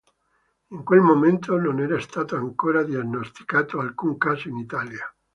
In 0.69 0.83
quel 0.83 1.01
momento 1.01 1.59
non 1.59 1.79
era 1.79 1.99
stato 1.99 2.35
ancora 2.35 2.81
diagnosticato 2.81 3.79
alcun 3.79 4.17
caso 4.17 4.47
in 4.49 4.57
Italia. 4.57 5.05